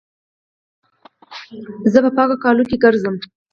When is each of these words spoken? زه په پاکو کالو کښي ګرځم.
زه 1.91 1.99
په 2.03 2.09
پاکو 2.17 2.35
کالو 2.43 2.63
کښي 2.67 2.77
ګرځم. 2.83 3.15